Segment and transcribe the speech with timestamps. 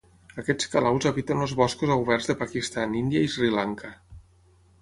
[0.43, 3.93] Aquests calaus habiten els boscos oberts de Pakistan, Índia i Sri Lanka.